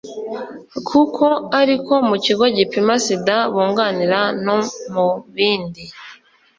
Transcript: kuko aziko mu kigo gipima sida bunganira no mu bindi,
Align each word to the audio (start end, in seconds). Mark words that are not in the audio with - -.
kuko 0.89 1.25
aziko 1.59 1.93
mu 2.09 2.15
kigo 2.25 2.43
gipima 2.57 2.93
sida 3.05 3.37
bunganira 3.53 4.19
no 4.45 4.57
mu 4.93 5.07
bindi, 5.35 5.83